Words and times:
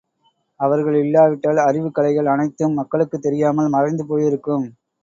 அவர்கள் 0.59 0.95
இல்லாவிட்டால் 0.95 1.57
அறிவுக் 1.57 1.95
கலைகள் 1.95 2.25
அனைத்தும் 2.25 2.73
மக்களுக்குத் 2.73 3.21
தெரியாமல் 3.21 3.69
மறைந்து 3.69 4.05
போயிருக்கும். 4.07 4.67